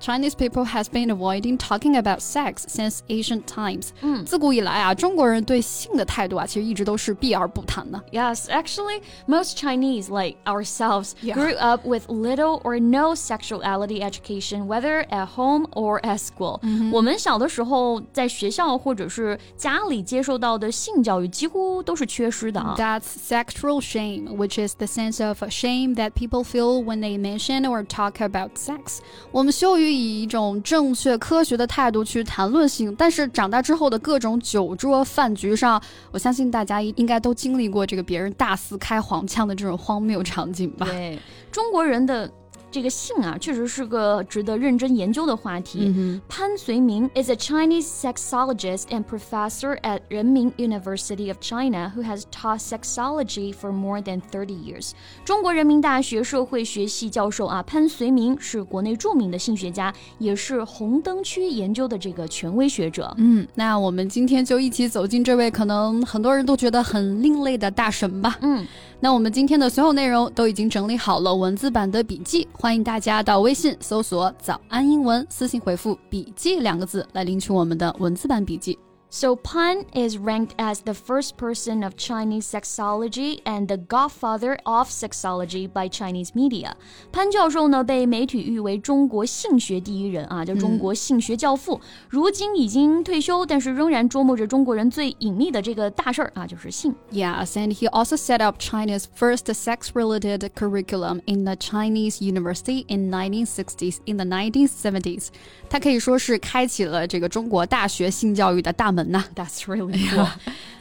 [0.00, 3.88] ！Chinese people has been avoiding talking about sex since ancient times.
[4.02, 7.98] 嗯，自古以来啊，中国人对性的态度啊，其实一直都是避而不谈的。
[8.12, 11.32] Yes, actually, most Chinese, like ourselves, yeah.
[11.32, 16.60] grew up with little or no sexuality education, whether at home or at school.
[16.92, 22.74] 我们小的时候在学校或者是家里接受到的性教育几乎都是缺失的啊。
[22.76, 27.82] That's sexual shame, which is the sense of shame that people feel when they mention or
[27.86, 28.98] talk about sex.
[29.32, 40.85] 我们羞于 以一种正确科学的态度去谈论性，但是长大之后的各种酒桌饭局上，我相信大家应该都经历过这个别人大肆开黄腔的这种荒谬场景吧？
[40.85, 41.19] 对，
[41.51, 42.31] 中国人的。
[42.71, 45.91] 这个性啊，确实是个值得认真研究的话题。
[45.95, 53.53] 嗯、潘绥铭 is a Chinese sexologist and professor at Renmin University of China who has taught sexology
[53.53, 54.91] for more than thirty years。
[55.25, 63.13] 中国人民大学社会学系教授啊，潘绥铭是国内著名的性学家，也是红灯区研究的这个权威学者。
[63.17, 68.37] 嗯，那我们今天就一起走进这位可能很多人都觉得很另类的大神吧。
[68.41, 68.65] 嗯。
[69.01, 78.77] 那我们今天的所有内容都已经整理好了文字版的笔记，欢迎大家到微信搜索“早安英文”，私信回复“笔记”两个字来领取我们的文字版笔记。
[79.10, 85.72] So Pan is ranked as the first person of Chinese sexology and the godfather of sexology
[85.72, 86.72] by Chinese media.
[87.12, 91.80] 潘教授呢被媒体誉为中国性学第一人啊，叫中国性学教父。
[92.08, 96.92] 如今已经退休，但是仍然琢磨着中国人最隐秘的这个大事儿啊，就是性。
[97.12, 103.98] Yes, and he also set up China's first sex-related curriculum in the Chinese university in 1960s.
[104.06, 105.28] In the 1970s,
[105.70, 108.97] 他可以说是开启了这个中国大学性教育的大门。
[109.03, 109.23] 门呐。
[109.35, 110.27] That's really cool.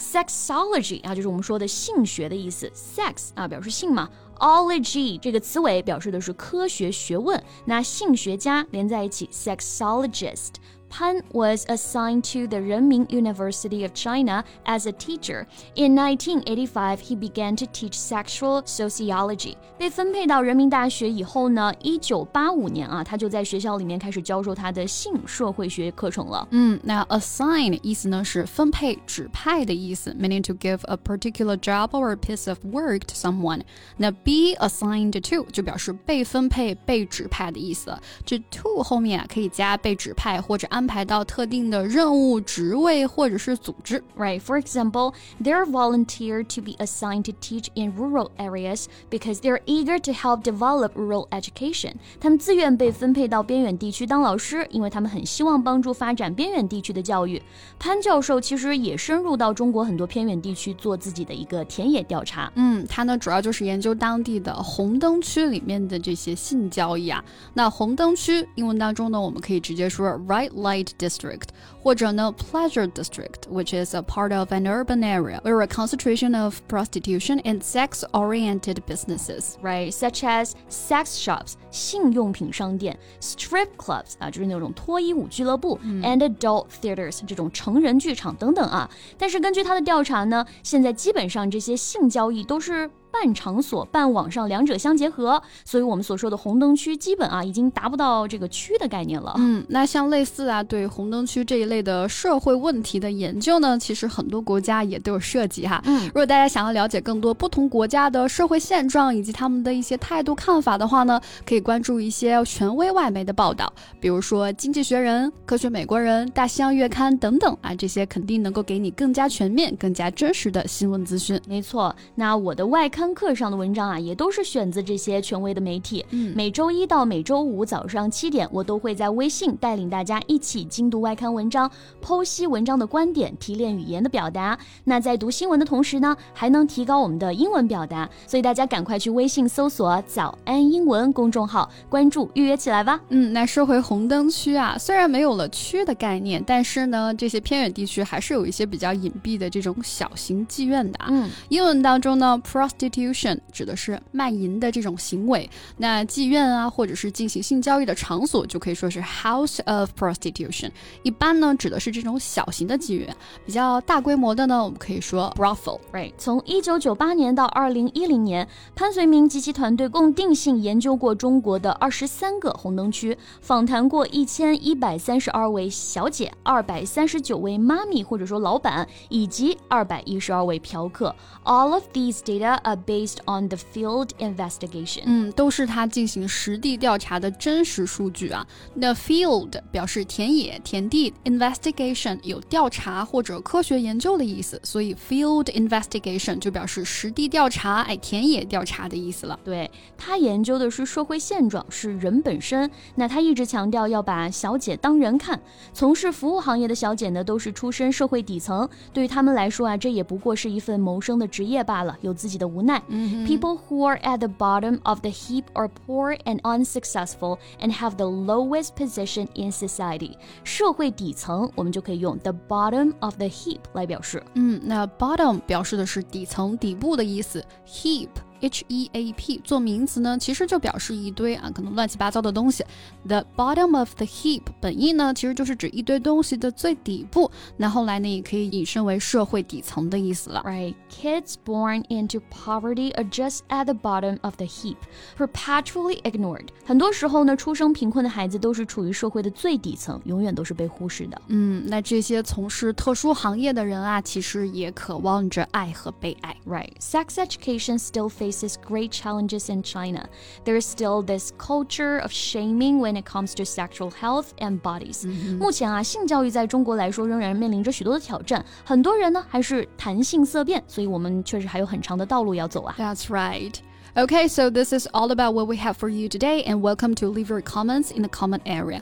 [0.00, 2.70] Sexology 啊，就是我们说的性学的意思。
[2.74, 4.08] Sex 啊，表示性嘛。
[4.40, 7.42] ology 这个词尾表示的是科学学问。
[7.66, 10.54] 那性学家连在一起，sexologist。
[10.89, 15.47] Pan was assigned to the Renmin University of China as a teacher.
[15.73, 19.55] In 1985, he began to teach sexual sociology.
[19.79, 26.47] 被分配到人民大学以后呢，一九八五年啊，他就在学校里面开始教授他的性社会学课程了。
[26.51, 33.61] 嗯，那 assign 意思呢是分配、指派的意思，meaning to give a particular job or a piece of work to someone。
[33.97, 37.97] 那 be assigned to 就表示被分配、被指派的意思。
[38.23, 44.00] 这 to 后面啊可以加被指派或者 安排到特定的任务、职位或者是组织。
[44.16, 44.40] Right.
[44.40, 45.12] For example,
[45.42, 50.44] they're volunteered to be assigned to teach in rural areas because they're eager to help
[50.44, 51.94] develop rural education.
[52.20, 57.42] 他们自愿被分配到边远地区当老师，因为他们很希望帮助发展边远地区的教育。
[57.76, 62.52] 潘教授其实也深入到中国很多偏远地区做自己的一个田野调查。
[62.54, 67.24] 嗯，他呢主要就是研究当地的红灯区里面的这些性交易啊。
[67.54, 71.49] 那红灯区英文当中呢，我们可以直接说 right light district，
[71.81, 77.61] 或者呢 pleasure district，which is a part of an urban area where a concentration of prostitution and
[77.61, 88.89] sex-oriented businesses, right, such as sex shops 性用品商店，strip clubs 啊，就是那种脱衣舞俱乐部、嗯、，and adult theaters 这种成人剧场等等啊。
[89.17, 92.89] 但是根据他的调查呢，现在基本上这些性交易都是。
[93.20, 99.34] 半场所、半网上两者相结合，所以我们所说的红灯区基本啊已经达不到这个区的概念了。
[99.38, 105.82] 嗯，那像类似啊对红灯区这一类的社会问题的研究呢，其实很多国家也都有涉及哈。
[105.84, 121.40] 嗯，如果大家想要了解更多不同国家的社会现状以及他们的一些态度看法的话呢，可以关注一些权威外媒的报道，比如说《经济学人》、《科学美国人》、《大西洋月刊》等等啊，这些肯定能够给你更加全面、更加真实的新闻资讯。
[121.48, 123.07] 没错，那我的外刊。
[123.08, 126.04] 单课上的文章啊，也都是选自这些权威的媒体。
[126.10, 131.70] 嗯，每周一到每周五早上七点，我都会在微信带领大家一起精读外刊文章，
[132.04, 134.58] 剖析文章的观点，提炼语言的表达。
[134.84, 138.06] 那在读新闻的同时呢，还能提高我们的英文表达。
[138.26, 143.00] 所以大家赶快去微信搜索“早安英文”公众号，关注预约起来吧。
[143.08, 151.06] 嗯，那说回红灯区啊，虽然没有了区的概念，但是呢，这些偏远地区还是有一些比较隐蔽的这种小型妓院的啊。
[151.08, 160.70] 嗯，英文当中呢，prostitution stitution 指的是卖淫的这种行为，那妓院啊，或者是进行性交易的场所，就可以说是 house of prostitution。
[161.02, 163.14] 一般呢，指的是这种小型的妓院，
[163.44, 165.78] 比较大规模的呢，我们可以说 brothel。
[165.92, 181.14] Right，从一九九八年到二零一零年，潘绥铭及其团队共定性研究过中国的二十三个红灯区，访谈过一千一百三十二位小姐、二百三十九位妈咪或者说老板，以及二百一十二位嫖客。
[181.44, 185.02] All of these data are based on the field investigation。
[185.06, 188.46] 嗯，都是他进行实地调查的真实数据啊。
[188.74, 199.38] The field 表示田野、田地，investigation 有调查或者科学研究的意思，所以 field investigation 就表示实地调查，哎，田野调查的意思了。
[199.44, 202.70] 对他研究的是社会现状，是人本身。
[202.94, 205.40] 那他一直强调要把小姐当人看。
[205.72, 212.67] 从事服务行业的小姐呢，都是出身社会底层，对于他们来说啊，这也不过是一份谋生的职业罢了，有自己的无奈。
[212.87, 217.95] 嗯 People who are at the bottom of the heap are poor and unsuccessful and have
[217.95, 220.17] the lowest position in society。
[220.43, 224.23] 社会底层，我们就可以用 the bottom of the heap 来表示。
[224.35, 228.09] 嗯，那 bottom 表示的是底层、底部的意思，heap。
[228.40, 232.64] H E A P 做名词呢，其实就表示一堆啊，可能乱七八糟的东西。
[233.06, 237.30] The bottom of the heap 本意呢，其实就是指一堆东西的最底部。
[237.56, 240.42] 那后来呢，也可以引申为社会底层的意思了。
[240.46, 244.76] Right, kids born into poverty are just at the bottom of the heap,
[245.16, 246.48] perpetually ignored.
[246.64, 251.20] 很多时候呢，出生贫困的孩子都是处于社会的最底层，永远都是被忽视的。
[251.28, 256.36] 嗯，那这些从事特殊行业的人啊，其实也渴望着爱和被爱。
[256.46, 256.72] Right.
[256.80, 260.07] Sex education still faces great challenges in China.
[260.43, 265.07] There is still this culture of shaming when it comes to sexual health and bodies.
[265.39, 272.75] 目前啊，性教育在中国来说仍然面临着许多的挑战，很多人呢还是谈性色变，所以我们确实还有很长的道路要走啊。
[272.77, 273.53] That's right.
[273.95, 277.07] Okay, so this is all about what we have for you today, and welcome to
[277.07, 278.81] leave your comments in the comment area.